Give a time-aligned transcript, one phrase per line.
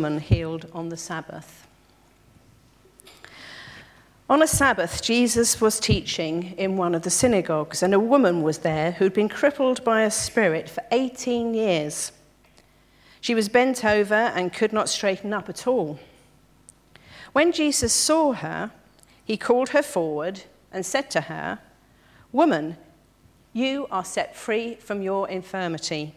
[0.00, 1.66] woman healed on the Sabbath.
[4.30, 8.60] On a Sabbath, Jesus was teaching in one of the synagogues, and a woman was
[8.60, 12.12] there who'd been crippled by a spirit for 18 years.
[13.20, 16.00] She was bent over and could not straighten up at all.
[17.34, 18.70] When Jesus saw her,
[19.22, 21.58] he called her forward and said to her,
[22.32, 22.78] Woman,
[23.52, 26.14] you are set free from your infirmity.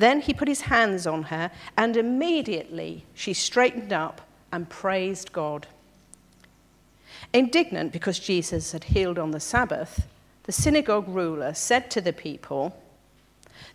[0.00, 5.66] Then he put his hands on her, and immediately she straightened up and praised God.
[7.34, 10.06] Indignant because Jesus had healed on the Sabbath,
[10.44, 12.74] the synagogue ruler said to the people,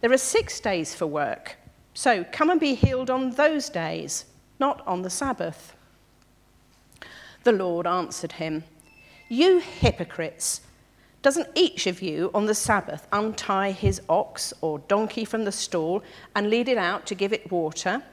[0.02, 1.58] There are six days for work,
[1.94, 4.26] so come and be healed on those days,
[4.60, 5.76] not on the Sabbath.
[7.44, 8.64] The Lord answered him,
[9.30, 10.62] You hypocrites!
[11.26, 16.04] Doesn't each of you on the Sabbath untie his ox or donkey from the stall
[16.36, 18.04] and lead it out to give it water?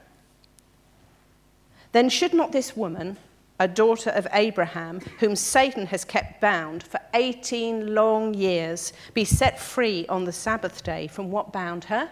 [1.93, 3.19] Then should not this woman,
[3.61, 9.60] a daughter of Abraham, whom Satan has kept bound for 18 long years, be set
[9.60, 12.09] free on the Sabbath day from what bound her?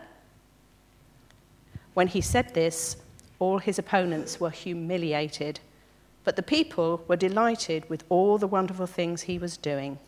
[1.95, 2.99] When he said this,
[3.39, 5.61] all his opponents were humiliated,
[6.25, 9.99] but the people were delighted with all the wonderful things he was doing.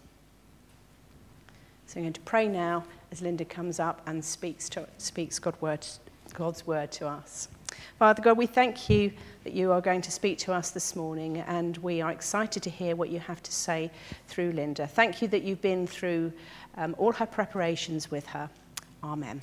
[1.93, 5.55] So I'm going to pray now as Linda comes up and speaks, to, speaks God
[5.61, 5.87] word,
[6.33, 7.49] God's word to us.
[7.99, 9.13] Father God, we thank you
[9.45, 12.71] that you are going to speak to us this morning, and we are excited to
[12.71, 13.91] hear what you have to say
[14.27, 14.87] through Linda.
[14.87, 16.33] Thank you that you've been through
[16.79, 18.49] um, all her preparations with her.
[19.05, 19.43] Amen.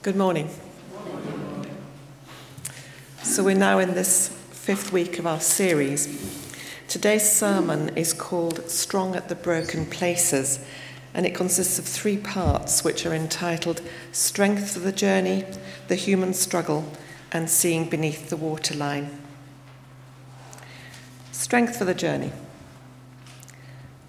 [0.00, 0.48] Good morning.
[3.38, 6.08] So, we're now in this fifth week of our series.
[6.88, 10.58] Today's sermon is called Strong at the Broken Places,
[11.14, 15.44] and it consists of three parts which are entitled Strength for the Journey,
[15.86, 16.90] The Human Struggle,
[17.30, 19.22] and Seeing Beneath the Waterline.
[21.30, 22.32] Strength for the Journey.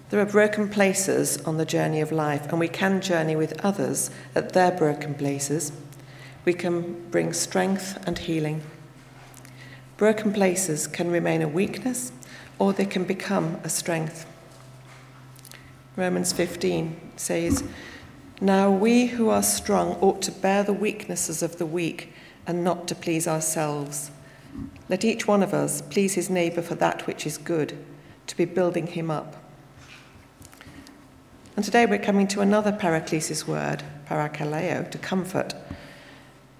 [0.08, 4.10] There are broken places on the journey of life, and we can journey with others
[4.34, 5.70] at their broken places.
[6.44, 8.62] We can bring strength and healing.
[10.00, 12.10] Broken places can remain a weakness
[12.58, 14.24] or they can become a strength.
[15.94, 17.62] Romans 15 says,
[18.40, 22.14] Now we who are strong ought to bear the weaknesses of the weak
[22.46, 24.10] and not to please ourselves.
[24.88, 27.76] Let each one of us please his neighbour for that which is good,
[28.26, 29.36] to be building him up.
[31.56, 35.52] And today we're coming to another paraklesis word, parakaleo, to comfort.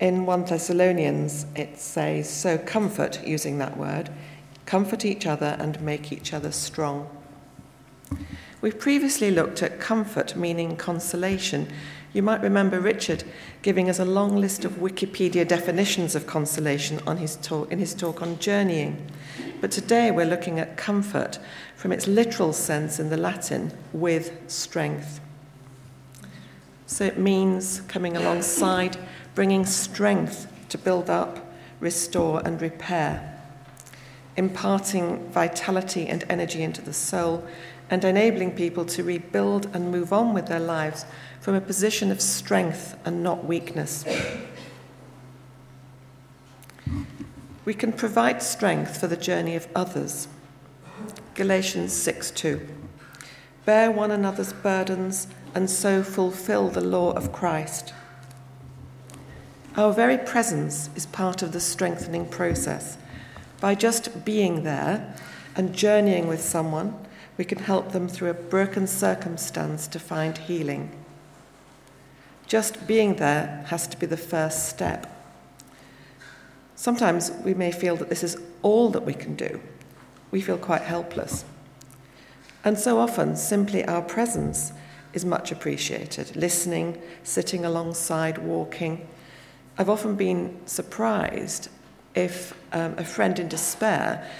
[0.00, 4.08] In 1 Thessalonians, it says, So comfort, using that word,
[4.64, 7.06] comfort each other and make each other strong.
[8.62, 11.68] We've previously looked at comfort meaning consolation.
[12.14, 13.24] You might remember Richard
[13.60, 17.94] giving us a long list of Wikipedia definitions of consolation on his talk, in his
[17.94, 19.06] talk on journeying.
[19.60, 21.38] But today we're looking at comfort
[21.76, 25.20] from its literal sense in the Latin, with strength.
[26.86, 28.96] So it means coming alongside
[29.34, 33.40] bringing strength to build up, restore, and repair,
[34.36, 37.46] imparting vitality and energy into the soul,
[37.90, 41.04] and enabling people to rebuild and move on with their lives
[41.40, 44.04] from a position of strength and not weakness.
[47.64, 50.28] We can provide strength for the journey of others.
[51.34, 52.68] Galatians 6 2.
[53.64, 57.92] Bear one another's burdens and so fulfill the law of Christ.
[59.76, 62.98] Our very presence is part of the strengthening process.
[63.60, 65.14] By just being there
[65.54, 66.98] and journeying with someone,
[67.36, 70.90] we can help them through a broken circumstance to find healing.
[72.48, 75.06] Just being there has to be the first step.
[76.74, 79.60] Sometimes we may feel that this is all that we can do.
[80.32, 81.44] We feel quite helpless.
[82.64, 84.72] And so often, simply our presence
[85.12, 89.06] is much appreciated listening, sitting alongside, walking
[89.80, 91.70] I've often been surprised
[92.14, 94.30] if um, a friend in despair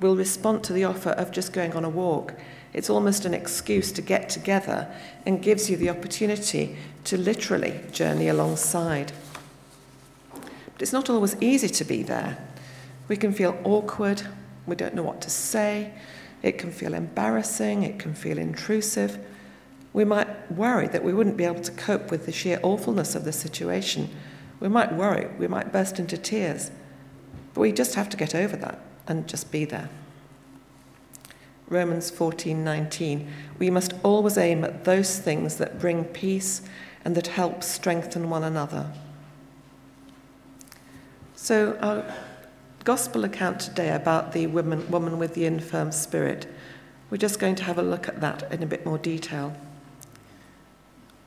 [0.00, 2.34] will respond to the offer of just going on a walk.
[2.72, 4.92] It's almost an excuse to get together
[5.24, 9.12] and gives you the opportunity to literally journey alongside.
[10.32, 12.36] But it's not always easy to be there.
[13.06, 14.22] We can feel awkward,
[14.66, 15.92] we don't know what to say,
[16.42, 19.24] it can feel embarrassing, it can feel intrusive.
[19.92, 23.24] We might worry that we wouldn't be able to cope with the sheer awfulness of
[23.24, 24.10] the situation
[24.60, 26.70] we might worry, we might burst into tears,
[27.54, 29.88] but we just have to get over that and just be there.
[31.68, 33.28] Romans 14:19,
[33.58, 36.62] we must always aim at those things that bring peace
[37.04, 38.90] and that help strengthen one another.
[41.34, 42.04] So our
[42.84, 46.46] gospel account today about the woman, woman with the infirm spirit,
[47.10, 49.54] we're just going to have a look at that in a bit more detail.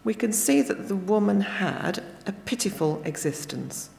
[0.04, 3.90] We can see that the woman had a pitiful existence.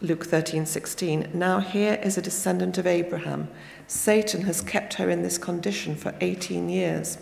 [0.00, 3.48] Luke 13:16 Now here is a descendant of Abraham
[3.88, 7.16] Satan has kept her in this condition for 18 years.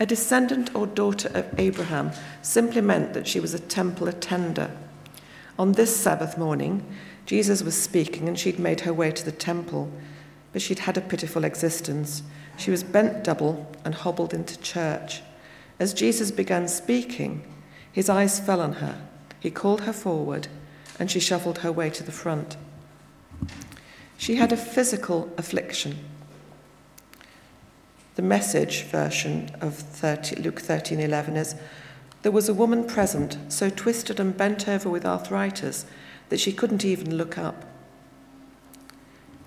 [0.00, 2.10] A descendant or daughter of Abraham
[2.42, 4.76] simply meant that she was a temple attender.
[5.60, 6.84] On this Sabbath morning,
[7.24, 9.92] Jesus was speaking and she'd made her way to the temple,
[10.52, 12.24] but she'd had a pitiful existence.
[12.56, 15.22] She was bent double and hobbled into church.
[15.78, 17.44] As Jesus began speaking,
[17.92, 19.00] his eyes fell on her.
[19.38, 20.48] He called her forward
[20.98, 22.56] and she shuffled her way to the front.
[24.16, 25.98] She had a physical affliction.
[28.14, 31.54] The message version of 30, Luke 13:11 is
[32.22, 35.86] there was a woman present so twisted and bent over with arthritis
[36.28, 37.64] that she couldn't even look up.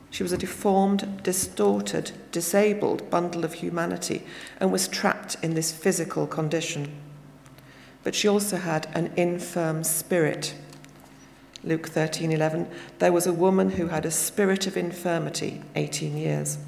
[0.09, 4.25] She was a deformed, distorted, disabled bundle of humanity
[4.59, 6.91] and was trapped in this physical condition.
[8.06, 10.54] But she also had an infirm spirit.
[11.63, 12.68] Luke 13:11,
[13.00, 16.60] there was a woman who had a spirit of infirmity 18 years.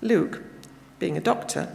[0.00, 0.42] Luke,
[0.98, 1.68] being a doctor,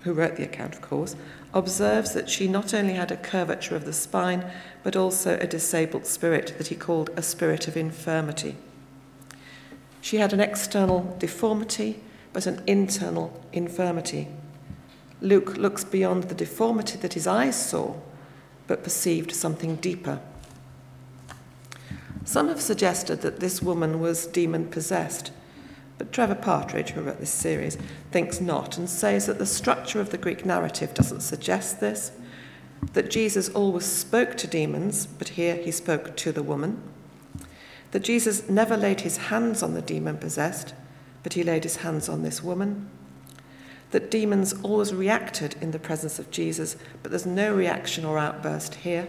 [0.00, 1.14] who wrote the account, of course,
[1.54, 4.44] observes that she not only had a curvature of the spine,
[4.82, 8.56] but also a disabled spirit that he called a spirit of infirmity.
[10.00, 12.02] She had an external deformity,
[12.32, 14.26] but an internal infirmity.
[15.22, 17.94] Luke looks beyond the deformity that his eyes saw,
[18.66, 20.20] but perceived something deeper.
[22.24, 25.30] Some have suggested that this woman was demon possessed,
[25.96, 27.78] but Trevor Partridge, who wrote this series,
[28.10, 32.10] thinks not and says that the structure of the Greek narrative doesn't suggest this,
[32.92, 36.82] that Jesus always spoke to demons, but here he spoke to the woman,
[37.92, 40.74] that Jesus never laid his hands on the demon possessed,
[41.22, 42.88] but he laid his hands on this woman,
[43.92, 48.74] that demons always reacted in the presence of Jesus, but there's no reaction or outburst
[48.76, 49.06] here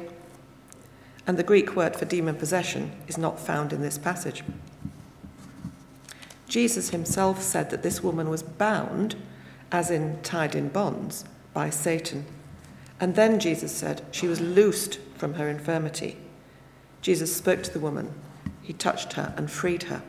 [1.26, 4.44] and the Greek word for demon possession is not found in this passage.
[6.48, 9.16] Jesus himself said that this woman was bound,
[9.72, 12.26] as in tied in bonds, by Satan.
[13.00, 16.18] And then Jesus said she was loosed from her infirmity.
[17.02, 18.14] Jesus spoke to the woman,
[18.62, 20.02] he touched her and freed her.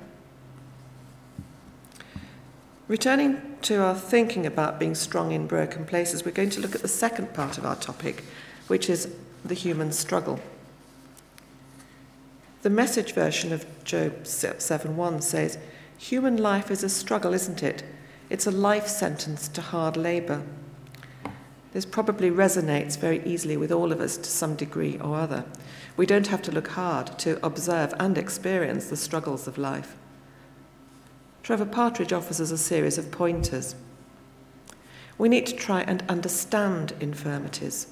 [2.88, 6.82] Returning to our thinking about being strong in broken places, we're going to look at
[6.82, 8.22] the second part of our topic,
[8.66, 9.08] which is
[9.44, 10.38] the human struggle.
[12.62, 15.58] The message version of Job 7:1 says,
[15.99, 17.82] "Human life is a struggle, isn't it?
[18.31, 20.43] It's a life sentence to hard labor."
[21.72, 25.44] This probably resonates very easily with all of us to some degree or other.
[25.96, 29.96] We don't have to look hard to observe and experience the struggles of life.
[31.44, 33.75] Trevor Partridge offers us a series of pointers.
[35.19, 37.87] We need to try and understand infirmities.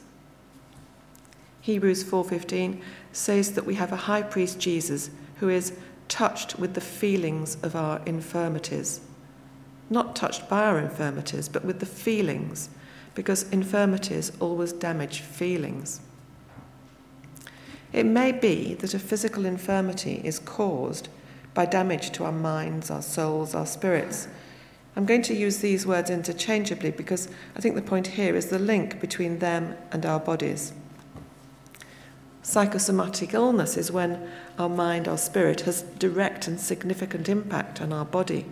[1.61, 2.81] Hebrews 4:15
[3.13, 5.75] says that we have a high priest Jesus who is
[6.09, 9.03] touched with the feelings of our infirmities.
[9.91, 12.71] Not touched by our infirmities, but with the feelings,
[13.15, 16.01] because infirmities always damage feelings.
[17.93, 21.11] It may be that a physical infirmity is caused
[21.55, 24.29] by damage to our minds, our souls, our spirits.
[24.95, 28.59] I'm going to use these words interchangeably because I think the point here is the
[28.59, 30.73] link between them and our bodies.
[32.43, 34.29] Psychosomatic illness is when
[34.59, 38.47] our mind, our spirit, has direct and significant impact on our body.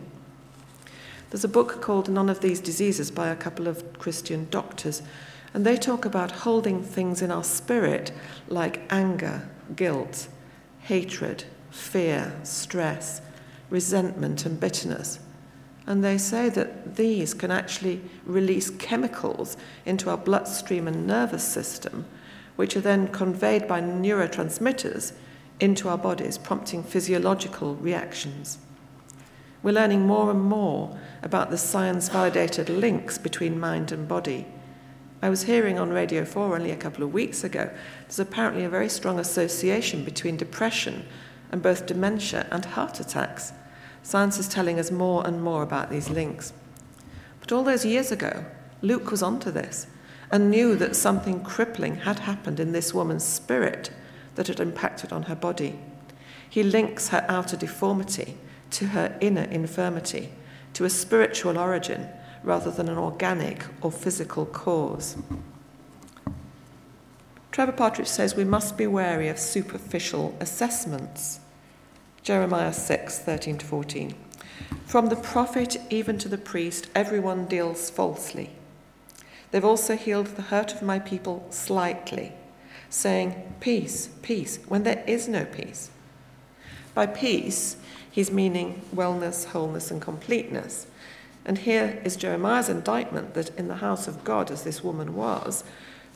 [1.30, 5.02] There's a book called None of These Diseases by a couple of Christian doctors,
[5.52, 8.12] and they talk about holding things in our spirit
[8.49, 10.28] like anger, guilt,
[10.80, 13.20] hatred, fear, stress,
[13.68, 15.18] resentment, and bitterness.
[15.86, 22.04] And they say that these can actually release chemicals into our bloodstream and nervous system
[22.60, 25.14] which are then conveyed by neurotransmitters
[25.60, 28.58] into our bodies, prompting physiological reactions.
[29.62, 34.46] We're learning more and more about the science validated links between mind and body.
[35.22, 37.70] I was hearing on Radio 4 only a couple of weeks ago,
[38.02, 41.06] there's apparently a very strong association between depression
[41.50, 43.52] and both dementia and heart attacks.
[44.02, 46.52] Science is telling us more and more about these links.
[47.40, 48.45] But all those years ago,
[48.83, 49.87] Luke was onto this
[50.30, 53.90] and knew that something crippling had happened in this woman's spirit
[54.37, 55.78] that had impacted on her body.
[56.49, 58.37] He links her outer deformity
[58.71, 60.33] to her inner infirmity,
[60.75, 62.09] to a spiritual origin
[62.42, 65.16] rather than an organic or physical cause.
[67.60, 71.40] Trevor Partridge says we must be wary of superficial assessments.
[72.22, 74.14] Jeremiah 6 13 to 14.
[74.86, 78.48] From the prophet even to the priest, everyone deals falsely.
[79.50, 82.32] They've also healed the hurt of my people slightly,
[82.88, 85.90] saying, Peace, peace, when there is no peace.
[86.94, 87.76] By peace,
[88.10, 90.86] he's meaning wellness, wholeness, and completeness.
[91.44, 95.62] And here is Jeremiah's indictment that in the house of God, as this woman was,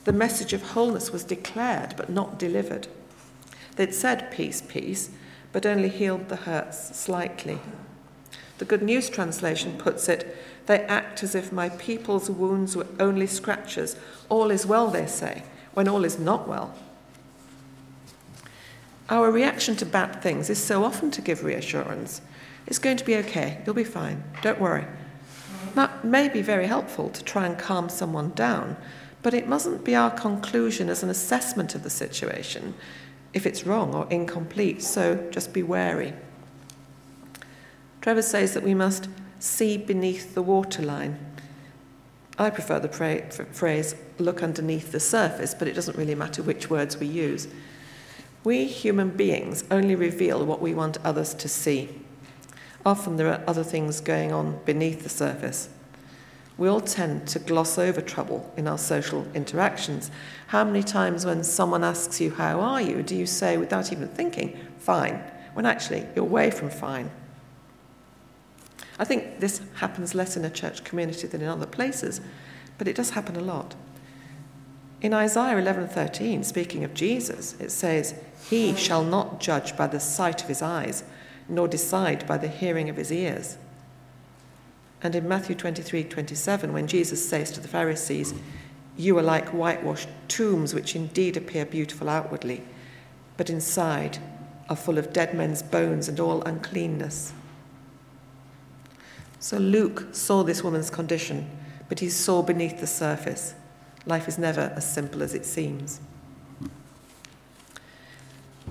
[0.04, 2.88] the message of wholeness was declared but not delivered.
[3.76, 5.10] They'd said peace, peace,
[5.52, 7.58] but only healed the hurts slightly.
[8.58, 13.26] The Good News translation puts it, they act as if my people's wounds were only
[13.26, 13.96] scratches.
[14.28, 15.42] All is well, they say,
[15.74, 16.74] when all is not well.
[19.10, 22.22] Our reaction to bad things is so often to give reassurance.
[22.66, 24.86] It's going to be okay, you'll be fine, don't worry.
[25.74, 28.76] That may be very helpful to try and calm someone down,
[29.24, 32.74] but it mustn't be our conclusion as an assessment of the situation
[33.32, 36.12] if it's wrong or incomplete, so just be wary.
[38.00, 39.08] Trevor says that we must
[39.40, 41.18] see beneath the waterline.
[42.38, 42.88] I prefer the
[43.50, 47.48] phrase look underneath the surface, but it doesn't really matter which words we use.
[48.44, 51.88] We human beings only reveal what we want others to see.
[52.84, 55.70] Often there are other things going on beneath the surface.
[56.56, 60.10] We all tend to gloss over trouble in our social interactions.
[60.48, 63.02] How many times, when someone asks you, How are you?
[63.02, 65.20] do you say, without even thinking, Fine,
[65.54, 67.10] when actually you're way from fine?
[68.98, 72.20] I think this happens less in a church community than in other places,
[72.78, 73.74] but it does happen a lot.
[75.00, 78.14] In Isaiah 11:13, speaking of Jesus, it says,
[78.48, 81.02] "He shall not judge by the sight of his eyes,
[81.48, 83.58] nor decide by the hearing of his ears."
[85.04, 88.32] And in Matthew 23:27, when Jesus says to the Pharisees,
[88.96, 92.62] "You are like whitewashed tombs which indeed appear beautiful outwardly,
[93.36, 94.16] but inside
[94.70, 97.34] are full of dead men's bones and all uncleanness."
[99.38, 101.50] So Luke saw this woman's condition,
[101.90, 103.52] but he saw beneath the surface.
[104.06, 106.00] Life is never as simple as it seems.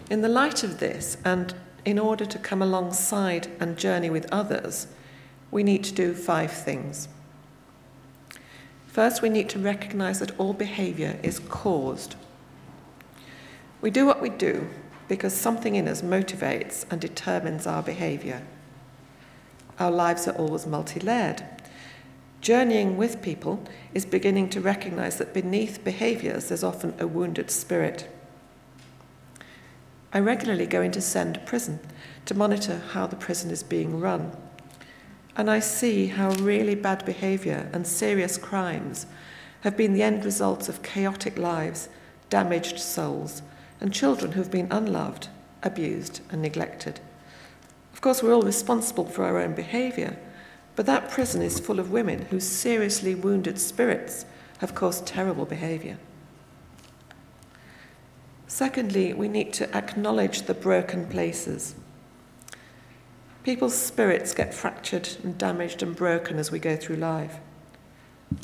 [0.09, 1.53] In the light of this, and
[1.85, 4.87] in order to come alongside and journey with others,
[5.53, 7.07] we need to do five things.
[8.87, 12.15] First, we need to recognize that all behavior is caused.
[13.79, 14.67] We do what we do
[15.07, 18.41] because something in us motivates and determines our behavior.
[19.79, 21.43] Our lives are always multi layered.
[22.41, 28.09] Journeying with people is beginning to recognize that beneath behaviors there's often a wounded spirit.
[30.11, 31.79] I regularly go into Send prison
[32.25, 34.35] to monitor how the prison is being run.
[35.35, 39.07] And I see how really bad behavior and serious crimes
[39.61, 41.89] have been the end results of chaotic lives,
[42.29, 43.41] damaged souls,
[43.79, 45.29] and children who've been unloved,
[45.63, 46.99] abused, and neglected
[47.93, 50.17] Of course, we're all responsible for our own behaviour,
[50.75, 54.25] but that prison is full of women whose seriously wounded spirits
[54.57, 55.97] have caused terrible behaviour.
[58.47, 61.75] Secondly, we need to acknowledge the broken places.
[63.43, 67.39] People's spirits get fractured and damaged and broken as we go through life.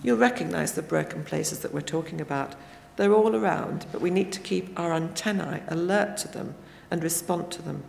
[0.03, 2.55] You'll recognise the broken places that we're talking about.
[2.97, 6.55] They're all around, but we need to keep our antennae alert to them
[6.91, 7.83] and respond to them.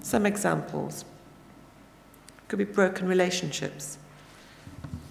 [0.00, 1.04] Some examples
[2.48, 3.98] could be broken relationships.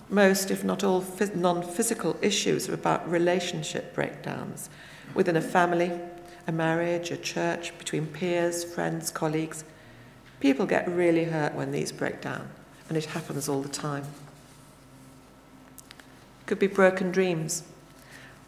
[0.10, 4.70] Most, if not all, non physical issues are about relationship breakdowns
[5.13, 5.92] within a family,
[6.48, 9.63] a marriage, a church, between peers, friends, colleagues.
[10.39, 12.50] People get really hurt when these break down,
[12.89, 14.03] and it happens all the time.
[16.41, 17.63] It Could be broken dreams.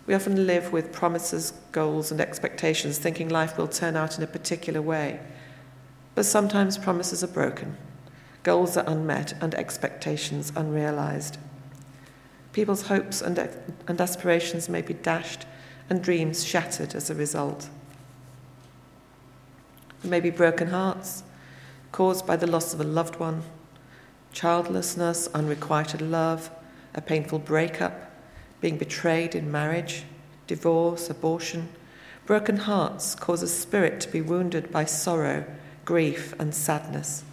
[0.05, 4.27] We often live with promises, goals, and expectations, thinking life will turn out in a
[4.27, 5.19] particular way.
[6.15, 7.77] But sometimes promises are broken,
[8.43, 11.37] goals are unmet, and expectations unrealized.
[12.53, 13.37] People's hopes and,
[13.87, 15.45] and aspirations may be dashed
[15.89, 17.69] and dreams shattered as a result.
[20.01, 21.23] There may be broken hearts
[21.91, 23.43] caused by the loss of a loved one,
[24.31, 26.49] childlessness, unrequited love,
[26.93, 28.11] a painful breakup,
[28.61, 30.03] being betrayed in marriage,
[30.47, 31.69] divorce, abortion.
[32.25, 35.45] Broken hearts cause a spirit to be wounded by sorrow
[35.89, 37.23] grief, and sadness.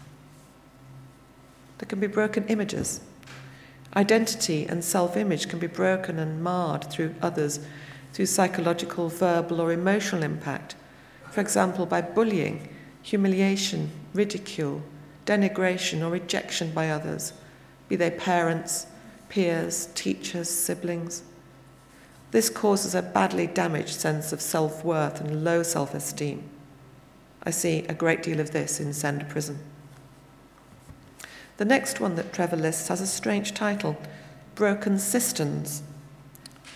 [1.76, 3.02] There can be broken images.
[3.94, 7.60] Identity and self image can be broken and marred through others,
[8.14, 10.74] through psychological, verbal, or emotional impact.
[11.30, 12.70] For example, by bullying,
[13.06, 14.82] humiliation, ridicule,
[15.26, 17.32] denigration, or rejection by others,
[17.88, 18.88] be they parents,
[19.28, 21.22] peers, teachers, siblings.
[22.32, 26.42] This causes a badly damaged sense of self worth and low self esteem.
[27.44, 29.60] I see a great deal of this in Send Prison.
[31.58, 33.96] The next one that Trevor lists has a strange title
[34.56, 35.84] Broken Cisterns.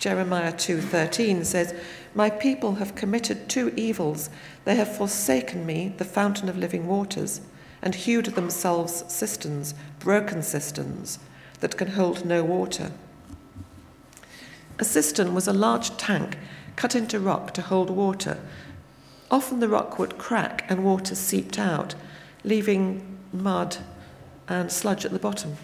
[0.00, 1.74] Jeremiah 2:13 says,
[2.14, 4.30] "My people have committed two evils.
[4.64, 7.42] They have forsaken me, the fountain of living waters,
[7.82, 11.18] and hewed themselves cisterns, broken cisterns,
[11.60, 12.92] that can hold no water."
[14.78, 16.38] A cistern was a large tank
[16.76, 18.38] cut into rock to hold water.
[19.30, 21.94] Often the rock would crack and water seeped out,
[22.42, 23.76] leaving mud
[24.48, 25.58] and sludge at the bottom.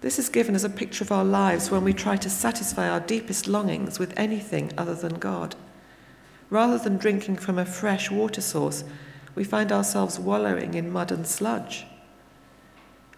[0.00, 3.00] This is given as a picture of our lives when we try to satisfy our
[3.00, 5.54] deepest longings with anything other than God.
[6.48, 8.82] Rather than drinking from a fresh water source,
[9.34, 11.84] we find ourselves wallowing in mud and sludge.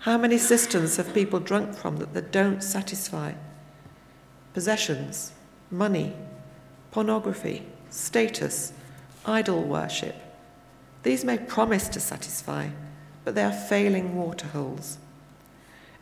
[0.00, 3.34] How many cisterns have people drunk from that, that don't satisfy?
[4.52, 5.32] Possessions,
[5.70, 6.12] money,
[6.90, 8.72] pornography, status,
[9.24, 10.16] idol worship.
[11.04, 12.70] These may promise to satisfy,
[13.24, 14.98] but they are failing waterholes.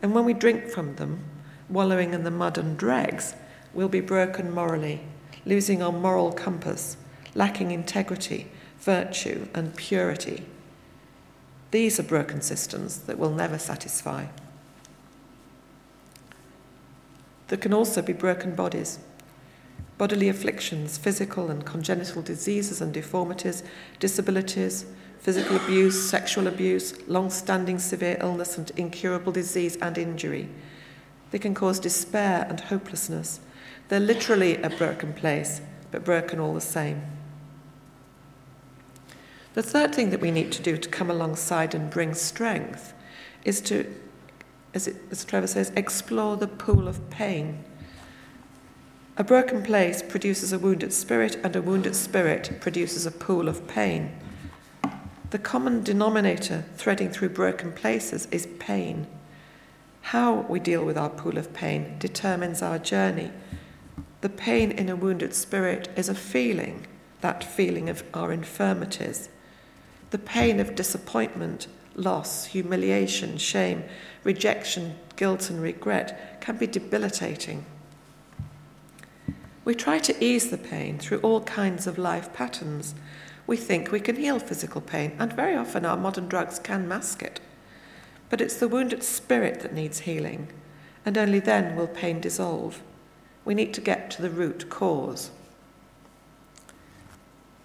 [0.01, 1.23] And when we drink from them,
[1.69, 3.35] wallowing in the mud and dregs,
[3.73, 5.01] we'll be broken morally,
[5.45, 6.97] losing our moral compass,
[7.35, 8.47] lacking integrity,
[8.79, 10.45] virtue, and purity.
[11.71, 14.25] These are broken cisterns that will never satisfy.
[17.47, 18.99] There can also be broken bodies,
[19.97, 23.61] bodily afflictions, physical and congenital diseases and deformities,
[23.99, 24.85] disabilities,
[25.21, 30.49] physical abuse, sexual abuse, long standing severe illness and incurable disease and injury.
[31.29, 33.39] They can cause despair and hopelessness.
[33.87, 35.61] They're literally a broken place,
[35.91, 37.03] but broken all the same.
[39.53, 42.93] The third thing that we need to do to come alongside and bring strength
[43.43, 43.93] is to,
[44.73, 47.63] as, it, as Trevor says, explore the pool of pain.
[49.17, 53.67] A broken place produces a wounded spirit, and a wounded spirit produces a pool of
[53.67, 54.17] pain.
[55.31, 59.07] The common denominator threading through broken places is pain.
[60.01, 63.31] How we deal with our pool of pain determines our journey.
[64.19, 66.85] The pain in a wounded spirit is a feeling,
[67.21, 69.29] that feeling of our infirmities.
[70.09, 73.85] The pain of disappointment, loss, humiliation, shame,
[74.25, 77.63] rejection, guilt, and regret can be debilitating.
[79.63, 82.95] We try to ease the pain through all kinds of life patterns
[83.47, 87.21] we think we can heal physical pain, and very often our modern drugs can mask
[87.21, 87.39] it.
[88.29, 90.47] But it's the wounded spirit that needs healing,
[91.05, 92.81] and only then will pain dissolve.
[93.43, 95.31] We need to get to the root cause.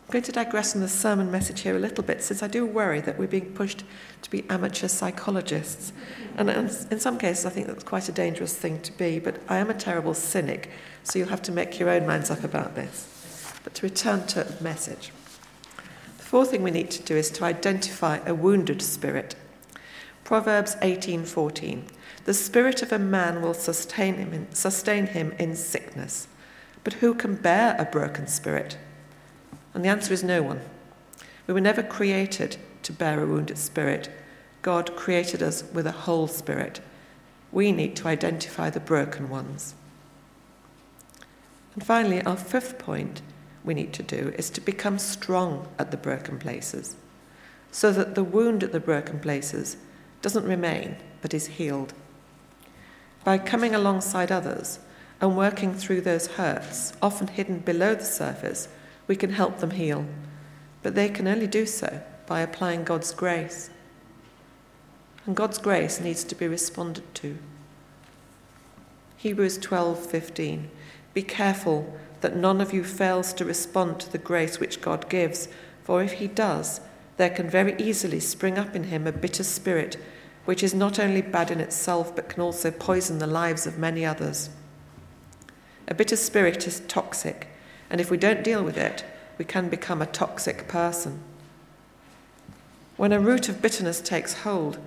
[0.06, 2.64] I'm going to digress on the sermon message here a little bit, since I do
[2.64, 3.82] worry that we're being pushed
[4.22, 5.92] to be amateur psychologists.
[6.36, 9.56] And in some cases, I think that's quite a dangerous thing to be, but I
[9.56, 10.70] am a terrible cynic,
[11.02, 13.52] so you'll have to make your own minds up about this.
[13.64, 15.10] But to return to the message.
[16.26, 19.36] Fourth thing we need to do is to identify a wounded spirit.
[20.24, 21.84] Proverbs 18:14.
[22.24, 26.26] The spirit of a man will sustain him, in, sustain him in sickness,
[26.82, 28.76] but who can bear a broken spirit?
[29.72, 30.62] And the answer is no one.
[31.46, 34.10] We were never created to bear a wounded spirit.
[34.62, 36.80] God created us with a whole spirit.
[37.52, 39.76] We need to identify the broken ones.
[41.74, 43.22] And finally, our fifth point
[43.66, 46.96] we need to do is to become strong at the broken places
[47.70, 49.76] so that the wound at the broken places
[50.22, 51.92] doesn't remain but is healed.
[53.24, 54.79] By coming alongside others
[55.20, 58.68] and working through those hurts, often hidden below the surface,
[59.07, 60.07] we can help them heal.
[60.83, 63.70] But they can only do so by applying God's grace.
[65.26, 67.37] And God's grace needs to be responded to.
[69.16, 70.68] Hebrews 12:15
[71.12, 75.48] Be careful that none of you fails to respond to the grace which God gives,
[75.83, 76.81] for if he does,
[77.16, 79.96] there can very easily spring up in him a bitter spirit,
[80.44, 84.05] which is not only bad in itself, but can also poison the lives of many
[84.05, 84.50] others.
[85.88, 87.48] A bitter spirit is toxic,
[87.90, 89.05] and if we don't deal with it,
[89.38, 91.22] we can become a toxic person.
[92.96, 94.79] When a root of bitterness takes hold,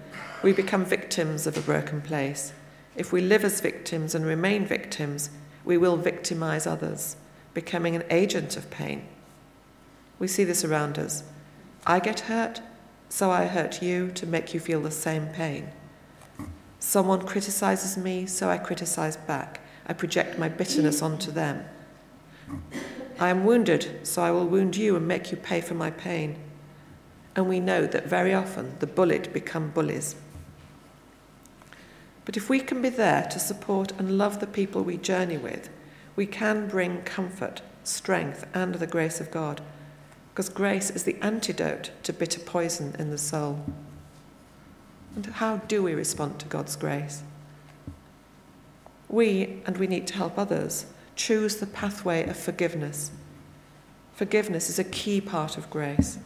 [0.41, 2.53] we become victims of a broken place.
[2.95, 5.29] If we live as victims and remain victims,
[5.65, 7.15] we will victimize others,
[7.53, 9.07] becoming an agent of pain.
[10.17, 11.23] We see this around us.
[11.85, 12.61] I get hurt,
[13.09, 15.69] so I hurt you to make you feel the same pain.
[16.79, 19.61] Someone criticizes me, so I criticize back.
[19.87, 21.65] I project my bitterness onto them.
[23.19, 26.37] I am wounded, so I will wound you and make you pay for my pain.
[27.39, 30.15] and we know that very often the bullied become bullies.
[32.29, 35.67] But if we can be there to support and love the people we journey with,
[36.15, 39.61] we can bring comfort, strength, and the grace of God,
[40.29, 43.65] because grace is the antidote to bitter poison in the soul.
[45.15, 47.23] And how do we respond to God's grace?
[49.07, 53.09] We, and we need to help others, choose the pathway of forgiveness.
[54.13, 56.19] Forgiveness is a key part of grace.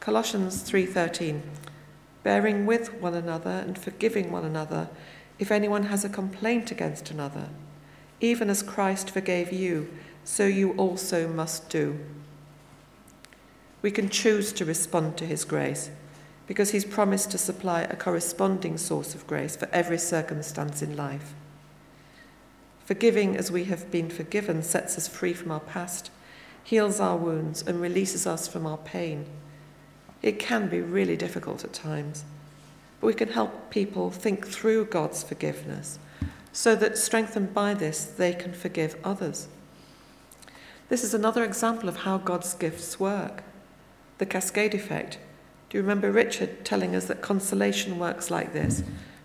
[0.00, 1.42] Colossians 3:13
[2.22, 4.88] bearing with one another and forgiving one another
[5.38, 7.48] if anyone has a complaint against another
[8.20, 9.90] even as Christ forgave you
[10.24, 11.98] so you also must do.
[13.82, 15.90] We can choose to respond to his grace
[16.46, 21.32] because he's promised to supply a corresponding source of grace for every circumstance in life.
[22.84, 26.10] Forgiving as we have been forgiven sets us free from our past,
[26.62, 29.26] heals our wounds, and releases us from our pain.
[30.22, 32.24] It can be really difficult at times,
[33.00, 35.98] but we can help people think through God's forgiveness
[36.52, 39.48] so that, strengthened by this, they can forgive others.
[40.88, 43.44] This is another example of how God's gifts work
[44.18, 45.18] the cascade effect.
[45.70, 48.82] Do you remember Richard telling us that consolation works like this?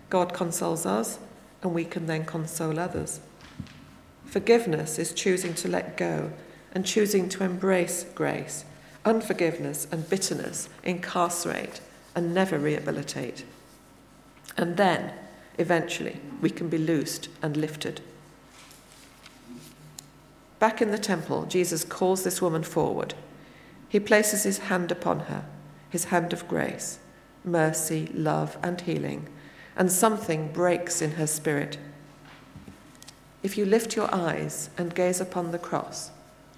[0.10, 1.20] God consoles us,
[1.62, 3.20] and we can then console others.
[4.24, 6.32] Forgiveness is choosing to let go
[6.72, 8.64] and choosing to embrace grace.
[9.06, 11.80] Unforgiveness and bitterness incarcerate
[12.16, 13.46] and never rehabilitate.
[14.58, 15.14] And then,
[15.60, 18.02] eventually, we can be loosed and lifted.
[20.58, 23.14] Back in the temple, Jesus calls this woman forward.
[23.88, 25.46] He places his hand upon her,
[25.90, 27.00] his hand of grace,
[27.44, 29.28] mercy, love, and healing,
[29.76, 31.78] and something breaks in her spirit.
[33.44, 36.10] If you lift your eyes and gaze upon the cross,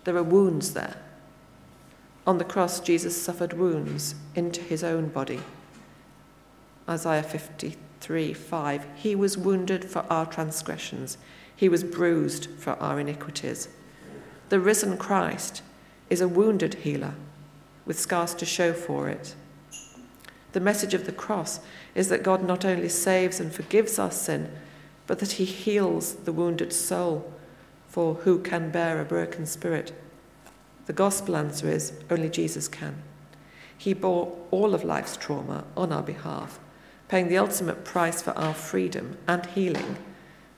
[0.05, 0.95] there are wounds there.
[2.27, 5.39] On the cross, Jesus suffered wounds into his own body.
[6.89, 11.17] Isaiah 53 5 He was wounded for our transgressions,
[11.55, 13.69] he was bruised for our iniquities.
[14.49, 15.63] The risen Christ
[16.09, 17.15] is a wounded healer
[17.85, 19.33] with scars to show for it.
[20.51, 21.61] The message of the cross
[21.95, 24.51] is that God not only saves and forgives our sin,
[25.05, 27.31] but that he heals the wounded soul,
[27.87, 29.93] for who can bear a broken spirit?
[30.87, 33.03] The gospel answer is only Jesus can.
[33.77, 36.59] He bore all of life's trauma on our behalf,
[37.09, 39.97] paying the ultimate price for our freedom and healing,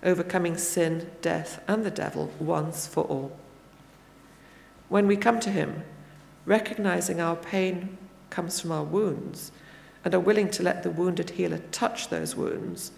[0.04, 3.36] overcoming sin, death, and the devil once for all.
[4.88, 5.84] When we come to Him,
[6.46, 7.98] recognizing our pain
[8.30, 9.52] comes from our wounds,
[10.06, 12.92] and are willing to let the wounded healer touch those wounds,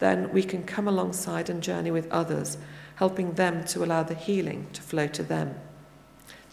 [0.00, 2.58] then we can come alongside and journey with others,
[2.96, 5.54] helping them to allow the healing to flow to them.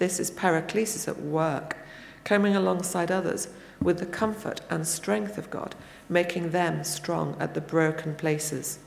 [0.02, 1.78] This is paraklesis at work,
[2.24, 5.76] coming alongside others with the comfort and strength of God,
[6.10, 8.80] making them strong at the broken places.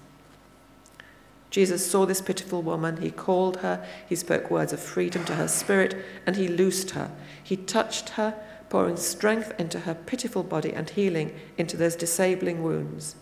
[1.51, 5.47] Jesus saw this pitiful woman, he called her, he spoke words of freedom to her
[5.47, 5.95] spirit,
[6.27, 7.13] and he loosed her.
[7.45, 8.35] He touched her,
[8.69, 13.15] pouring strength into her pitiful body and healing into those disabling wounds.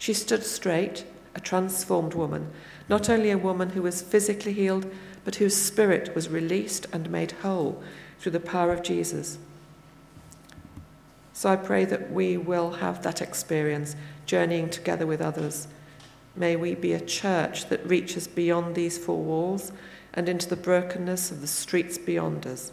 [0.00, 1.04] She stood straight,
[1.36, 2.50] a transformed woman,
[2.88, 4.90] not only a woman who was physically healed,
[5.26, 7.82] but whose spirit was released and made whole
[8.20, 9.38] through the power of Jesus.
[11.32, 15.66] So I pray that we will have that experience, journeying together with others.
[16.36, 19.72] May we be a church that reaches beyond these four walls
[20.14, 22.70] and into the brokenness of the streets beyond us,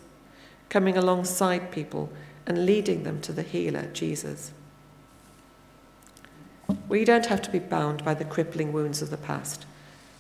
[0.70, 2.08] coming alongside people
[2.46, 4.52] and leading them to the healer, Jesus.
[6.88, 9.66] We don't have to be bound by the crippling wounds of the past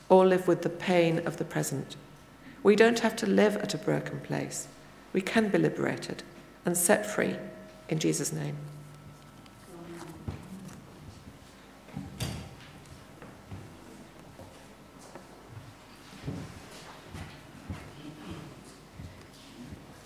[0.09, 1.95] or live with the pain of the present.
[2.63, 4.67] We don't have to live at a broken place.
[5.11, 6.23] We can be liberated
[6.65, 7.35] and set free
[7.89, 8.55] in Jesus' name.